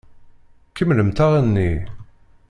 [0.75, 1.71] Kemmlemt aɣenni!